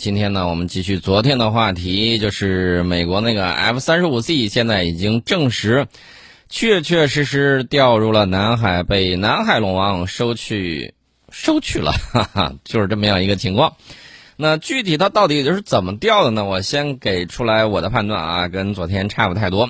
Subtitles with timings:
[0.00, 5.88] 今天呢，我们继续昨天的话题，就是美国那个 F 三十五 C 现在已经证实，
[6.48, 10.94] 确确实实掉入了南海，被南海龙王收去
[11.30, 13.76] 收去了， 哈哈，就是这么样一个情况。
[14.36, 16.46] 那具体它到底就是怎么掉的呢？
[16.46, 19.68] 我先给出来我的判断啊，跟昨天差不太多。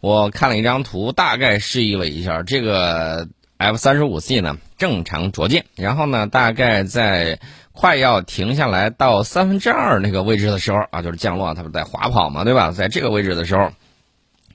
[0.00, 7.40] 我看了一张图，大概示意了一下，这个 F 三十五 C 呢正常着舰，然后呢大概在。
[7.76, 12.70] 快要停下来到三分之二那个位置的时候啊，就是降落，它不是在滑跑嘛，对吧？
[12.70, 13.70] 在这个位置的时候，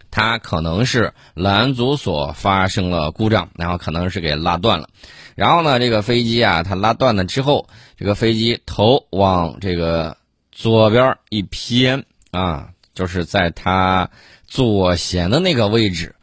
[0.09, 4.90] 它可能是拦阻索发生了故障，然后可能是给拉断了。
[5.36, 10.18] 然后呢，这个飞机啊，它拉断了之后，这个飞机头往这个
[10.52, 14.10] 左边一偏啊，就是在它
[14.48, 16.16] 左舷的那个位置，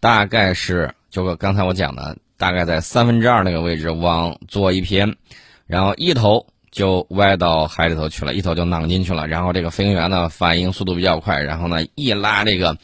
[0.00, 5.16] 大概是就刚才我讲的，大概在三分之二那个位置往左一偏。
[5.66, 9.26] 然后一头就歪到海里头去了，一头就攮进去了。
[9.26, 12.76] 然后这个飞行员呢，反应速度比较快，然后呢一拉这个，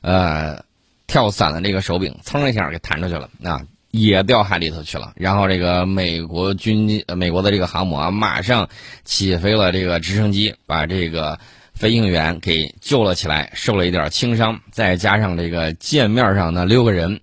[0.00, 0.62] 呃，
[1.06, 5.12] 跳伞的这个手柄，噌一下给弹出去了，啊，也掉海里头去了。
[5.16, 8.68] 然后这个美国军机，美国的这个航母啊，马上
[9.04, 11.38] 起飞了这个直升机，把这个
[11.74, 17.20] 飞行员给救了起来，受了一点轻伤，再加上这个舰面上那六个人。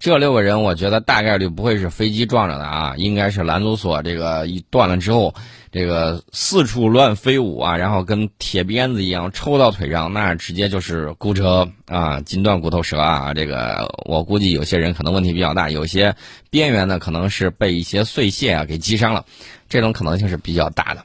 [0.00, 5.34] 这六个人，我觉得大概率不会是飞机撞着的啊，应该是拦阻索这个一断了之后，
[5.70, 13.34] 这个四处乱飞舞啊，然后跟铁鞭子一样抽到腿上，那直接就是骨折啊，筋断骨头折啊。
[13.34, 16.16] 这个我估计有些人可能问题比较大，有些
[16.48, 19.26] 边缘呢可能是被一些碎屑啊给击伤了，
[19.68, 21.04] 这种可能性是比较大的。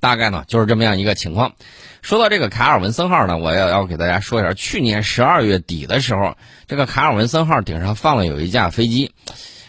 [0.00, 1.52] 大概呢就是这么样一个情况。
[2.02, 9.12] 说到这个卡尔文森号呢，我要要给大家说一下，去年十二月底的时候，这个卡尔文森号顶上放了有一架飞机，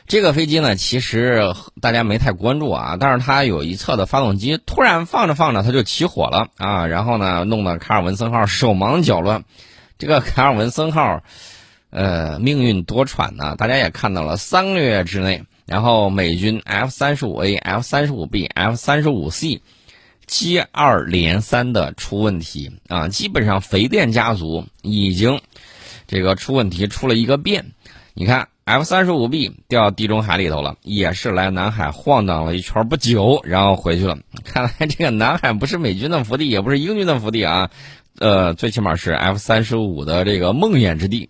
[0.07, 9.43] 这个飞机呢其实大家没太关注啊，但是它有一侧的发动机突然放着放着它就起火了啊，然后呢弄得卡尔文森号手忙脚乱。
[9.97, 11.21] 这个卡尔文森号，
[11.89, 19.61] 呃，命运多舛呐，大家也看到了，三个月之内，然后美军 F 三十五 A、F 三十五 B、F 三十五 C。
[20.31, 23.09] 接二连三的出问题啊！
[23.09, 25.41] 基本上肥电家族已经
[26.07, 27.73] 这个出问题出了一个遍。
[28.13, 34.17] 你看，F 三十五 B 掉地中海里头了，也是来南海晃荡了一圈不久，然后回去了。
[34.45, 37.69] 看来这个南海不是美军的福地，也不是英军的福地啊。
[38.17, 41.29] 呃，最起码是 F 三十五的这个梦魇之地。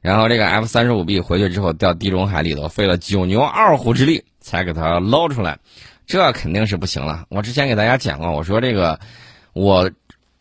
[0.00, 5.58] 然后这个 F 三十五 B 回去之后掉地中海里头，费了九牛二虎之力才给它捞出来。
[6.12, 7.24] 这肯定是不行了。
[7.30, 9.00] 我之前给大家讲过，我说这个，
[9.54, 9.90] 我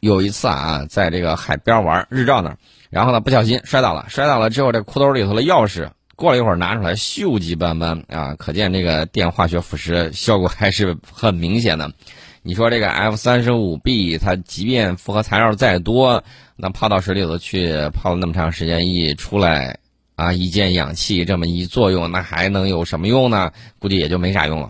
[0.01, 2.57] 有一次啊，在这个海边玩日照那儿，
[2.89, 11.89] 然后呢不小心摔倒了，摔倒了之后，这裤兜里头的钥匙过了一会儿拿出来，锈迹斑斑啊，可见这个电化学腐蚀效果还是很明显的。
[12.41, 16.21] 你说这个 F 三十五 B 它即便复合材料再多，
[16.57, 19.77] 那泡到水里头去泡了那么长时间，一出来
[20.17, 23.49] 啊，一见氧气这么一作用，那还能有什么用呢？
[23.79, 24.69] 估计也就没啥用了。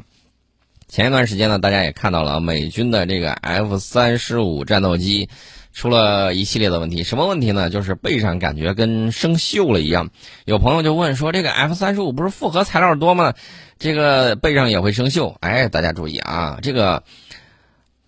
[0.91, 5.29] 前一段时间呢，大家也看到了美军的这个 F 三十五战斗机
[5.71, 7.03] 出了一系列的问题。
[7.03, 7.69] 什么问题呢？
[7.69, 10.09] 就是背上感觉跟生锈了一样。
[10.43, 13.35] 有朋友就问说：“这个 F 三十五不是复合材料多吗？
[13.79, 17.03] 这个背上也会生锈？”哎，大家注意啊，这个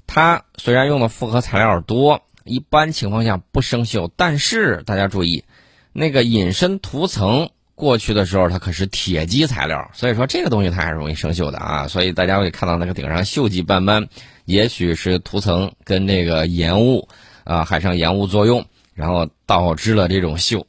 [0.06, 5.46] 它虽然用的复合材料多，一般情况下不生锈，但是大家注意，
[5.94, 7.50] 那个隐身涂层。
[7.76, 11.88] 过去的时候，它可是铁基材料，所以说这个东西它还是容易生锈的啊。
[11.88, 14.08] 所以大家会看到那个顶上锈迹斑斑，
[14.46, 17.10] 也许是涂层跟这个盐雾
[17.44, 20.66] 啊，海上盐雾作用，然后导致了这种锈。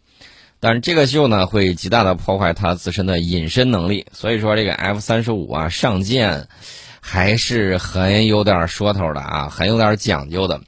[0.61, 4.07] 但是这个锈呢，会极大的破坏它自身的隐身能力。
[4.13, 6.49] 所以说这个 F 三十五啊上舰
[7.01, 10.63] 还是很有点说头的啊，很有点讲究的。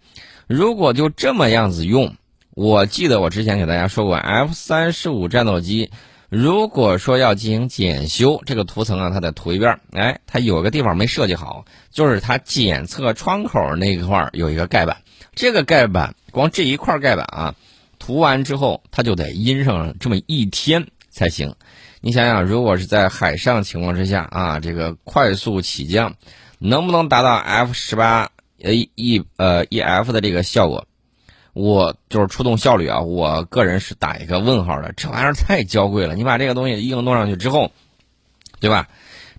[0.46, 2.14] 如果就这么样子用，
[2.54, 5.90] 我记得我之前给大家说过，F 三十五战斗机。
[6.28, 9.78] 如果说要进行检修，这个涂层啊，它得涂一遍。
[9.92, 14.96] 哎，它有个地方没设计好，就是它检测窗口那块儿有一个盖板。
[15.34, 17.54] 这个盖板，光这一块盖板啊，
[17.98, 21.54] 涂完之后，它就得阴上这么一天才行。
[22.00, 26.14] 你想想，如果是在海上情况之下啊，这个快速起降，
[26.58, 28.30] 能不能达到 F 十八
[28.62, 30.88] 呃 E 呃 E F 的这个效果？
[31.56, 34.92] 我就是出动效率啊，我个人是打一个问号的。
[34.94, 37.72] 这玩意儿太娇贵了，你把这个东西硬弄上去之后，
[38.60, 38.86] 对吧？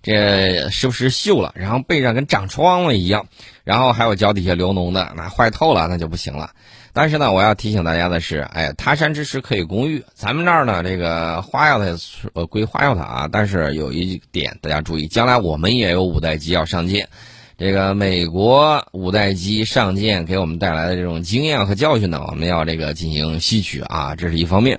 [0.02, 3.28] 这时不时锈了，然后背上跟长疮了一样，
[3.62, 6.50] 然后还有脚底下流脓的，那坏透了那就不行了。
[6.92, 11.96] 但是呢，我要提醒大家的是，哎，他山之石可以攻玉，咱们这儿呢，这个花药它
[12.34, 17.08] 呃归花药它啊，但是有一点大家注意，将来我们也有五代机要上舰。
[17.58, 24.78] 这个美国五代机上舰给我们带来的这种经验和教训呢，我们要这个进行吸取啊，这是一方面。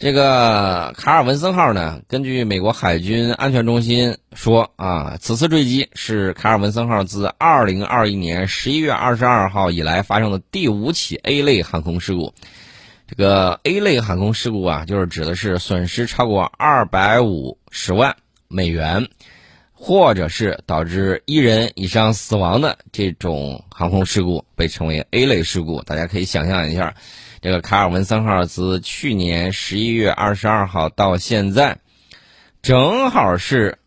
[0.00, 12.34] 这个卡尔文森号呢，根据美国海军安全中心说啊，此次坠机是卡尔文森号自2021年11月22号以来发生的第五起 A 类航空事故。
[13.06, 18.16] 这个 A 类航空事故啊，就是指的是损失超过250万
[18.48, 19.06] 美元。
[19.84, 25.82] 或者是导致一人以上死亡的这种航空事故被称为 A 类事故。
[25.82, 26.94] 大家可以想象一下，
[27.40, 31.78] 这个卡尔文森号自去年十一月二十二号到现在，
[32.62, 33.78] 正好是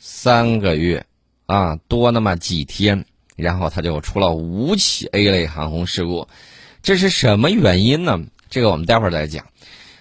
[0.00, 1.06] 三个月
[1.46, 3.04] 啊多那么几天，
[3.36, 6.26] 然后它就出了五起 A 类航空事故，
[6.82, 8.20] 这是什么原因呢？
[8.50, 9.46] 这个我们待会儿再讲。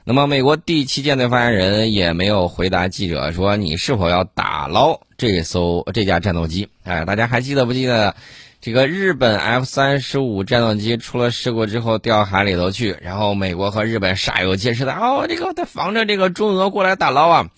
[0.04, 6.68] 那么，美国第七舰队发言人也没有回答记者说你是否要打捞这艘这架战斗机。
[6.84, 8.16] 哎，大家还记得不记得，
[8.60, 17.50] 这个日本 F 三十五战斗机出了事故之后掉海里头去，然后美国和日本煞有介事的哦，这个得防着这个中俄过来打捞啊。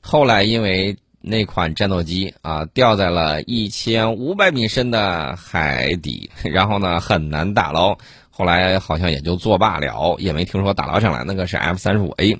[0.00, 7.98] 后来因为那款战斗机啊掉在了一千五百米深的海底，然后呢很难打捞。
[8.30, 11.22] 后来好像也就作罢了，也没听说打捞上来。
[11.26, 12.38] 那个是 F 三十五 A，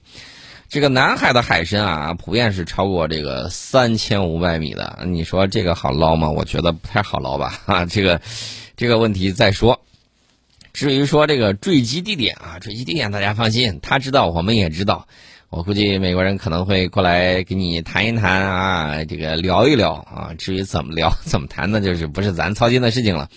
[0.70, 5.00] 这个南海的海深啊，普遍是超过这个三千五百米的。
[5.04, 6.30] 你说这个好捞吗？
[6.30, 7.60] 我觉得不太好捞吧。
[7.66, 8.20] 啊，这个
[8.76, 9.80] 这个问题再说。
[10.72, 15.08] 至于说这个坠机地点啊，坠机地点大家放心，他知道，我们也知道。
[15.48, 20.34] 我估计美国人可能会过来跟你谈一谈啊，这个聊一聊啊。
[20.38, 23.28] 至于怎么聊、 怎么谈，那就是不是咱操心的事情了。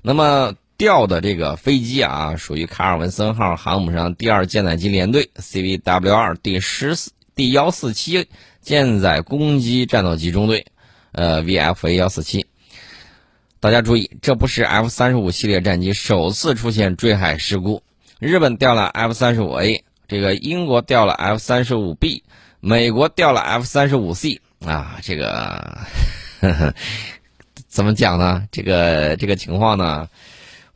[0.00, 0.54] 那么。
[0.78, 8.28] 掉的这个飞机啊，属于卡尔文森号航母上第二舰载机联队 CVW 二第十四第幺四七
[8.62, 10.66] 舰载攻击战斗机中队，
[11.10, 12.46] 呃 VFA 幺四七。
[13.58, 17.82] 大家注意，这不是 F 三十五系列战机首次出现坠海事故。
[18.20, 22.22] 日本掉了 F 三十五 A，这个英国掉了 F 三十五 B，
[22.60, 25.76] 美国掉了 F 三十五 C 啊，这个
[26.40, 26.72] 呵呵
[27.66, 28.44] 怎么讲呢？
[28.52, 30.08] 这个这个情况呢？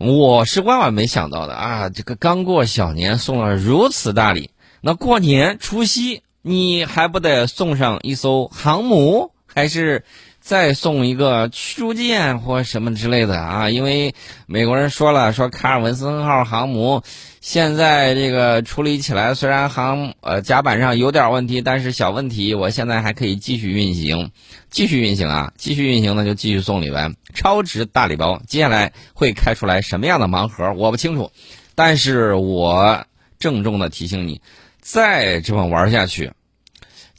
[0.04, 1.88] 我是万万没想到的啊！
[1.88, 4.50] 这个刚过小年送了如此大礼，
[4.80, 10.04] 那过年除夕你还不得送上一艘航母，还是
[10.42, 13.70] 再送一个驱逐舰或什么之类的啊？
[13.70, 14.14] 因为
[14.46, 17.02] 美国人说了，说卡尔文森号航母
[17.40, 24.30] 现在这个处理起来虽然航呃甲板上有点问题，但是小问题，我现在还可以继续运行。
[24.68, 25.52] 继续运行啊！
[25.58, 28.40] 继续运行呢，就继续送礼呗，超值大礼包。
[28.48, 31.30] 接下来会开出来什么样的盲盒，我不清楚。
[31.74, 33.04] 但是我
[33.38, 34.40] 郑重的提醒你，
[34.80, 36.32] 再这么玩下去，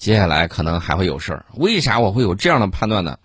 [0.04, 1.46] 接下来可能还会有事儿。
[1.56, 3.20] 为啥我会有这样的判断呢？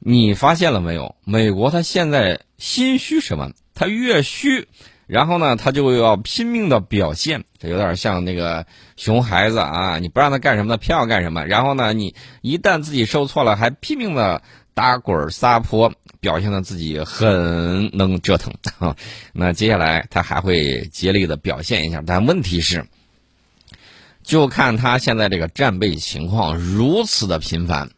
[0.00, 1.14] 你发现了没有？
[1.22, 3.52] 美国他现在心虚什么？
[3.72, 4.66] 他越虚。
[5.06, 8.66] 然后呢，他就要拼命的表现，这有点像那个
[8.96, 10.00] 熊孩子啊！
[10.00, 11.46] 你不让他干什么，他偏要干什么。
[11.46, 14.42] 然后呢，你一旦自己受挫了，还拼命的
[14.74, 18.52] 打滚撒泼，表现的自己很能折腾。
[19.32, 22.84] 那接下来他还会竭力的表现一下，但问题是，
[24.24, 27.90] 就看他现在这个战备情况如此的频繁，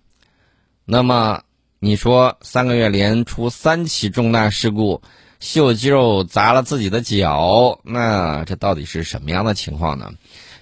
[0.85, 1.43] 那么
[1.79, 5.01] 你说三个月连出三起重大事故。
[5.39, 10.11] 秀肌肉砸了自己的脚，那这到底是什么样的情况呢？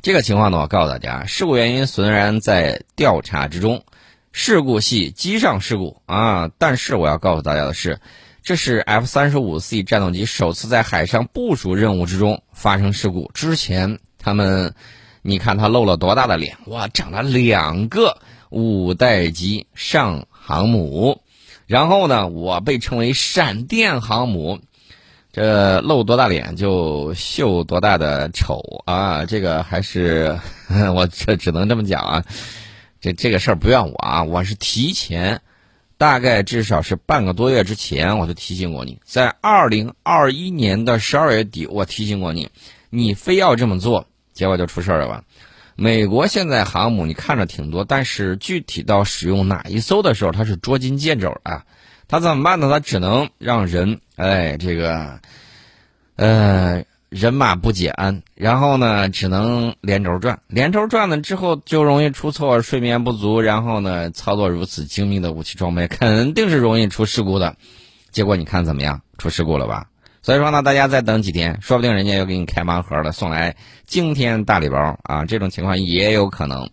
[0.03, 3.85] 这个情况呢，我告诉大家，事故原因虽然在调查之中，
[4.33, 8.01] 事故系机上事故啊，但是我要告诉大家的是，
[8.43, 13.31] 这是 F 三十五 C 战斗机首次在海上部署任务之中发生事故。
[13.33, 14.75] 之前他们，
[15.27, 18.19] 你看他露了多大的脸，哇，长了两个
[18.51, 21.23] 五代机上航母。
[21.67, 24.59] 然后呢，我被称为闪电航母，
[25.33, 29.25] 这露多大脸就秀多大的丑啊！
[29.25, 30.39] 这个还是
[30.95, 32.25] 我这只能这么讲啊。
[33.01, 35.41] 这这个事儿不怨我啊，我是提前，
[35.97, 42.51] 大概至少是半个多月之前我就提醒过你，在二零二一年的十二月底我提醒过你，
[42.91, 45.23] 你非要这么做，结果就出事儿了吧。
[45.77, 51.65] 美国现在航母你看着挺多，但是具体到使用哪一艘的时候，它是捉襟见肘啊。
[52.07, 52.69] 它怎么办呢？
[52.71, 55.19] 它只能让人哎，这个
[56.17, 67.57] 呃人马不解安，然后呢，只能连轴转，连轴转了之后就容易出错，睡眠不足，然后呢，操作如此精密的武器装备，肯定是容易出事故的。
[68.13, 69.01] 结果你看怎么样？
[69.19, 69.87] 出事故了吧？
[70.25, 73.55] 所以说呢，大家再等几天，说不定人家又给你开盲盒了，送来
[73.87, 75.27] 惊天大礼包啊！
[75.27, 76.71] 这种情况也有可能。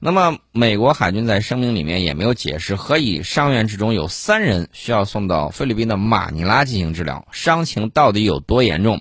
[0.00, 9.00] 那么，美国海军在声明里面也没有解释何以伤员之中有三人需要送到菲律宾的马尼拉进行治疗，伤情到底有多严重，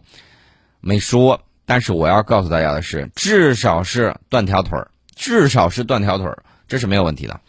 [0.81, 1.41] 没说。
[1.65, 7.41] 但是我要告诉大家的是，至少是断条腿儿，至少是断条腿儿，这是没有问题的。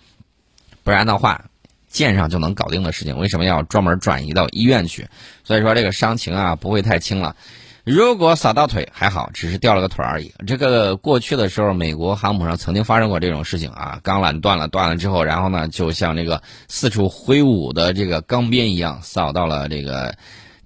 [0.83, 1.45] 不然的话，
[1.91, 5.07] 舰上就能搞定的事情，为什么要专门转移到医院去？
[5.45, 7.37] 所以说，这个伤情啊不会太轻了。
[7.83, 10.33] 如果撒到腿还好，只是掉了个腿而已。
[10.47, 20.15] 这个过去的时候，美国航母上曾经发生过这种事情啊，钢缆断了，断了之后，然后呢，就像这个四处挥舞的这个钢鞭一样，扫到了这个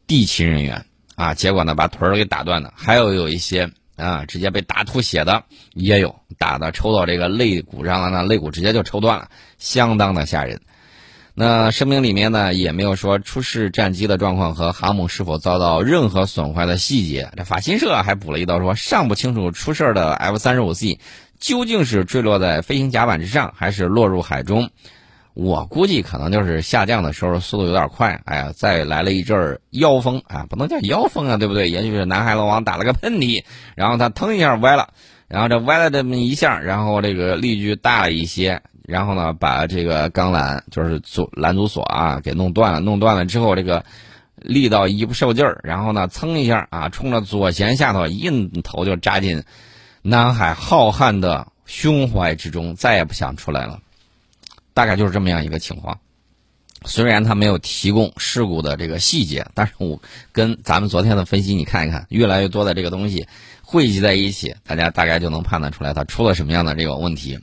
[0.07, 2.75] 地勤人员啊，结果呢，把腿儿给打断了。
[2.77, 10.61] 还有有一些啊，直接被打吐血的也有，打的抽到这个肋骨上了，那肋骨直接就抽断了，相当的吓人。
[11.37, 17.29] 那声明里面呢，也没有说出事战机的状况和航母是否遭到任何损坏的细节。
[17.37, 21.01] 这法新社还补了一刀说，尚不清楚出事的 F 三十五 C
[21.41, 24.71] 究竟是坠落在飞行甲板之上，还是落入海中。
[25.35, 31.69] 我估计可能就是下降的时候速度有点快，哎呀，再来了一阵妖风啊，不能叫妖风啊，对不对？
[31.69, 33.43] 也许是南海龙王打了个喷嚏，
[33.75, 34.91] 然后它腾一下歪了，
[35.27, 38.63] 然后这歪了这么一下，然后这个力矩大了一些。
[38.85, 43.85] 然后呢，把这个钢缆就是阻拦阻索啊给弄断了，弄断了之后，这个
[44.37, 48.31] 力道一不受劲儿，然后呢，噌一下啊，冲着左舷下头一
[48.63, 49.43] 头就扎进
[50.03, 53.81] 南海浩瀚的胸怀之中，再也不想出来了。
[54.75, 55.99] 大概就是这么样一个情况。
[56.85, 59.99] 虽然他没有提供事故的这个细节，但是我
[60.33, 63.27] 跟咱们昨天的分析，你看一看，越来越多的这个东西
[63.63, 67.39] 汇集在一起，大家大概就能判断出来，它出了什么样的这个问题。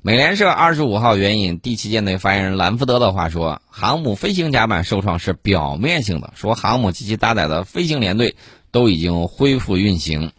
[0.00, 8.36] 美联社二十五号援引第七舰队发言人兰福德的话说：“航母飞行甲板受创是表面性的，说航母及其搭载的飞行联队
[8.70, 10.30] 都已经恢复运行。”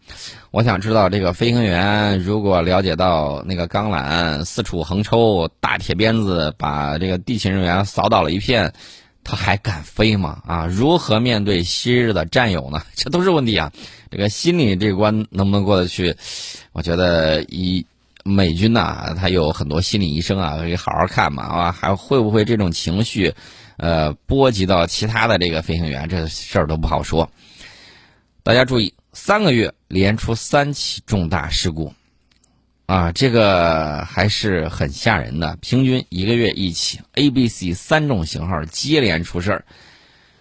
[0.51, 8.71] 我想知道，这个飞行员如果了解到那个钢缆四处横抽，大铁鞭子把这个地勤人员扫倒了一片，
[9.25, 10.41] 他还敢飞吗？
[10.47, 12.81] 啊，如何面对昔日的战友呢？
[12.95, 13.73] 这都是问题啊！
[14.09, 16.15] 这个心理这关能不能过得去？
[16.71, 17.85] 我觉得一。
[18.25, 23.33] 美军呐，他有很多心理医生啊，可以好好看嘛啊，还会不会这种情绪，
[23.77, 27.29] 呃，波及到其他的这个飞行员，这事儿都不好说。
[28.43, 31.93] 大家注意，三个月连出三起重大事故，
[32.87, 35.57] 啊，这个还是很吓人的。
[35.61, 39.65] 平均一个月一起，A、B、C 三种型号接连出事儿。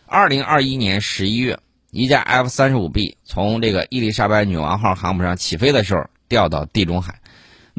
[0.06, 1.58] 二零二一年十一月，
[1.90, 7.17] 一架 F 三十五 B 从这个伊丽莎白女王号航母上起飞的时候，掉到地中海。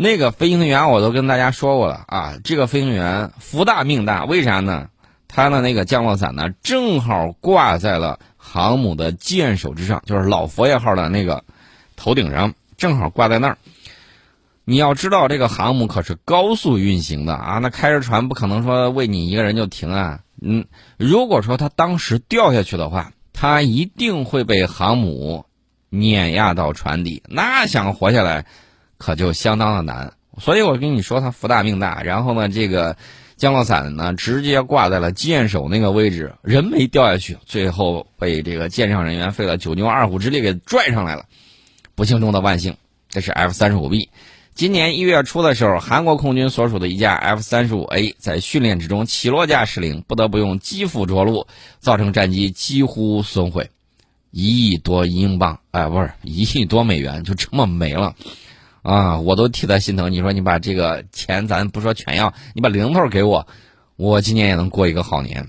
[0.02, 4.88] 那个飞行员我都跟大家说过了啊，这个飞行员福大命大，为啥呢？
[5.28, 11.44] 他的那个降落伞呢，正好挂在了航母的舰首之上，就是老佛爷号的那个
[11.98, 13.58] 头顶上，正好挂在那儿。
[14.64, 20.22] 你要知道，这个航母可是高速运行的啊，那开着船不可能说为你一个人就停啊。
[20.42, 20.66] 嗯，
[20.96, 25.44] 如果说他当时掉下去的话，他一定会被航母
[25.90, 28.46] 碾压到船底，那想活下来。
[29.00, 32.04] 可就相当的难，所以我跟你说他福大命大。
[32.04, 32.96] 然后呢，这个
[33.38, 41.24] 降落伞呢，直接挂在了舰首那个位置，人没掉下去，最后被这个舰上人员费了九牛二虎之力给拽上来了。
[41.96, 42.76] 不幸中的万幸，
[43.10, 44.10] 这是 F 三十五 B。
[44.54, 51.48] 今年一月初的时候，韩国空军所属的一架 F 三十五 A 在训练之中起落架失灵，不得不用机腹着陆，
[51.80, 53.70] 造成战机几乎损毁，
[54.32, 58.14] 一亿多英镑，哎，不是一亿多美元，就这么没了。
[58.82, 60.12] 啊，我都替他心疼。
[60.12, 63.48] 你说你把这个钱，咱不说全要，你把零头给我，
[63.98, 65.48] 我今年也能过一个好年。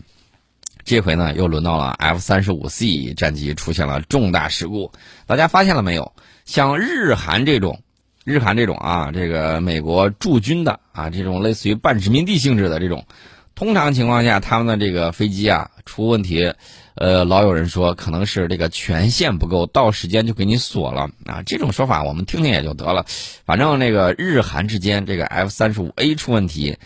[0.85, 4.91] 这回呢，又轮到了 F 三十五 C 战机出现了重大事故。
[5.27, 6.13] 大家发现了没有？
[6.45, 7.81] 像日韩这种，
[8.25, 13.07] 日韩这种啊，这个美国驻军的啊，这种类似于半殖民地性质的这种，
[13.55, 16.53] 通常情况下，他们的这个飞机啊出问题。
[17.01, 21.43] 呃，老有人说可能是这个权限不够，到时间就给你锁了啊。
[21.47, 23.07] 这种说法我们听听也就得了。
[23.47, 26.77] 反正那个日韩之间这个 F 三十五 A 出问题，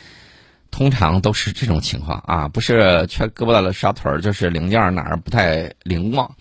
[0.71, 6.37] 通常都是这种情况啊，不是缺胳膊了少腿儿，就是零件哪儿不太灵光。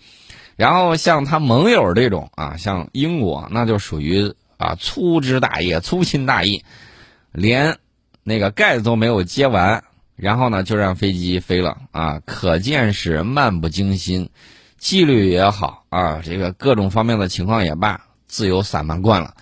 [0.54, 6.62] 然后像他盟友这种啊，像英国，那就属于啊粗枝大叶、粗心大意，
[7.32, 7.76] 连
[8.22, 9.82] 那个盖子都没有接完。
[10.16, 12.20] 然后呢，就让飞机飞了啊！
[12.24, 14.30] 可见是漫不经心，
[14.78, 19.34] 纪律也好啊，这个各种方面的情况也罢，自由散漫惯了，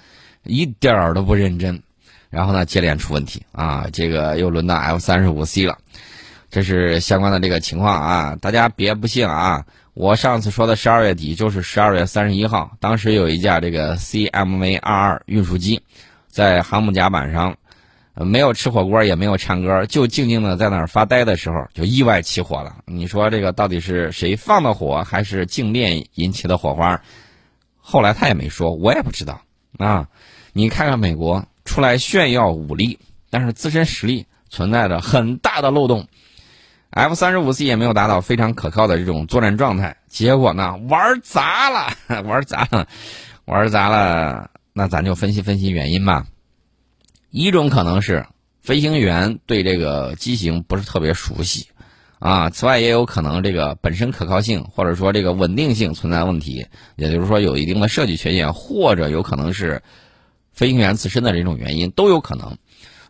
[0.45, 1.83] 一点儿都不认真。
[2.31, 3.87] 然后呢，接连出问题啊！
[3.93, 5.77] 这个又轮到 F 三十五 C 了，
[6.51, 8.37] 这是相关的这个情况啊！
[8.41, 9.67] 大家别不信啊！
[9.93, 15.83] 我上次说的十二月底就是十二月三十一号，当时有一架这个 CMV 二二运输机
[16.29, 17.57] 在航母甲板上。
[18.15, 22.77] 没有吃火锅，也没有唱歌，就静静的在那儿发呆的时候，就意外起火了。
[22.87, 27.01] 你说这个到底是谁放的火，还是静电引起的火花？
[27.79, 29.41] 后来他也没说，我也不知道
[29.79, 30.09] 啊。
[30.53, 32.99] 你看看美国出来炫耀武力，
[33.31, 36.07] 但是自身实力存在着很大的漏洞。
[36.91, 42.87] F 三十五 C 也没有达到非常可靠的这种作战状态，结果呢玩 砸了，玩砸了，
[43.47, 44.51] 玩砸了。
[44.75, 46.27] 那咱就分析分析原因吧。
[47.33, 48.27] 一种可能是
[48.61, 51.67] 飞行员对这个机型不是特别熟悉，
[52.19, 59.83] 啊，此外也有可能这个本身可靠性或者说这个稳定性存在问题，也就是说有一定的设计缺陷，或者有可能是
[60.53, 62.59] 飞行员自身的这种原因都有可能。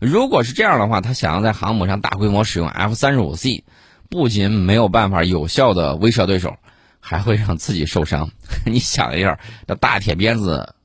[0.00, 3.64] 如果是这样的话，他想要在航母上大规模使用 F 三十五 C，
[4.08, 6.54] 不仅没有办法有效的威慑对手，
[7.00, 8.30] 还会让自己受伤。
[8.64, 10.76] 你想一下，这大铁鞭子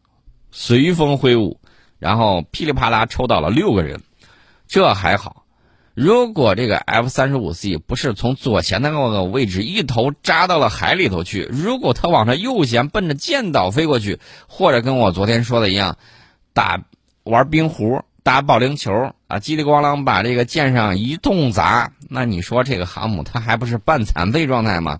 [0.49, 1.59] 随风挥舞。
[1.99, 4.01] 然后噼里啪啦抽到了六个人，
[4.67, 5.43] 这还好。
[5.93, 15.97] 如果这个 F 三十五 C 不是从左舷那个位置一头扎到了海里头去，如果它往它右舷奔着舰岛飞过去，或者跟我昨天说的一样，
[16.53, 16.83] 打
[17.23, 18.93] 玩冰壶、打保龄球
[19.27, 24.99] 啊，叽里咣啷把这个舰上一通砸，那你说这个航母它还不是半残废状态吗？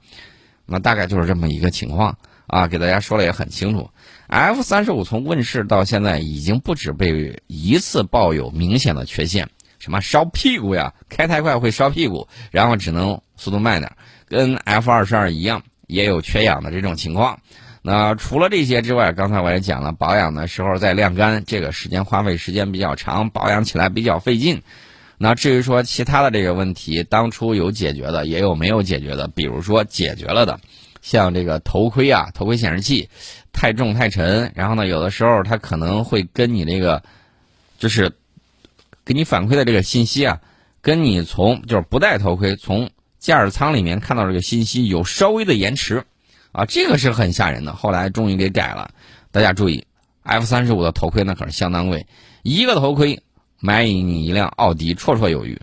[0.66, 3.92] 那大概就是这么一个情况啊，给大家说了也很清楚。
[4.28, 13.90] F 三十五从问世到现在，已经不止被一次抱有明显的缺陷，什么烧屁股呀，开太快会烧屁股，然后只能速度慢点，
[14.28, 17.40] 跟 F 二十二一样，也有缺氧的这种情况。
[17.82, 24.62] 那除了这些之外，刚才我也讲了，保养的时候在晾干，这个时间花费时间比较长，保养起来比较费劲。
[25.18, 30.60] 那至于说其他的这个问题，当初有解决的，也有没有解决的，比如说解决了的，
[31.02, 33.10] 像这个头盔啊，头盔显示器。
[33.60, 37.02] 太重太沉，然后呢，有的时候它可能会跟你那个，
[37.80, 38.14] 就是
[39.04, 40.40] 给你反馈的这个信息啊，
[40.80, 46.04] 跟你从就是不戴头盔从驾驶舱里面看到这个信息有稍微的延迟，
[46.52, 47.74] 啊，这个是很吓人的。
[47.74, 48.92] 后来终于给改了，
[49.32, 49.88] 大家注意
[50.22, 52.06] ，F 三十五的头盔那可是相当贵，
[52.44, 53.24] 一个头盔
[53.60, 55.60] 买你一辆奥迪绰绰有余，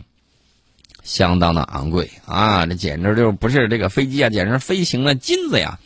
[1.04, 2.66] 相当的昂贵啊！
[2.66, 5.78] 这简直就是不是这个飞机啊，简直飞行的金子呀！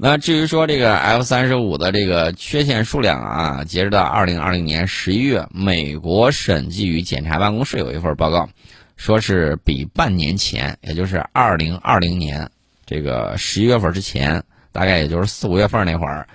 [0.00, 8.48] 那至于说这个 F 三十五的这个缺陷数量啊，截止到二零二零年十一月，美国审计与检查办公室有一份报告，
[8.96, 12.48] 说是比半年前，也就是二零二零年
[12.86, 16.28] 这个十一月份之前，大概也就是四五月份那会儿，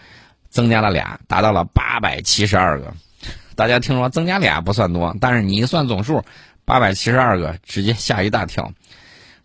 [0.50, 2.94] 增加了俩，达到了八百七十二个。
[3.56, 6.22] 大家听说增加俩不算多，但是你一算总数，
[6.66, 8.74] 八百七十二个，直接吓一大跳。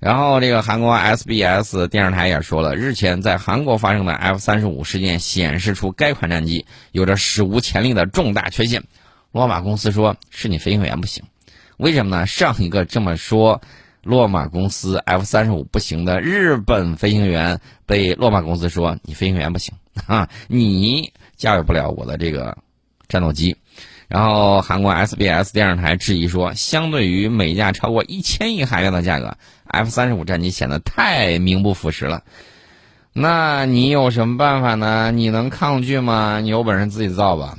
[0.01, 8.85] 然后，这个韩国 SBS 电视台也说了，日前在韩国发生的 F 三十五事件显示出该款战机有着史无前例的重大缺陷。
[9.33, 11.25] 洛马公司说是你飞行员不行，
[11.79, 12.27] 为什么呢？
[12.27, 13.61] 上一个这么说，
[14.05, 19.75] 洛马公司 F 三十五不行的日本飞行员被洛马公司说你飞行员不行
[20.07, 22.57] 啊，你驾驭不了我的这个
[23.09, 23.57] 战斗机。
[24.07, 29.37] 然后，韩国 SBS 电视台质疑说，相对于每架超过一千亿韩元的价格
[29.69, 32.23] ，F 三十五战机显得太名不副实了。
[33.13, 35.11] 那你有什么办法呢？
[35.11, 36.41] 你能抗拒吗？
[36.41, 37.57] 你有本事自己造吧。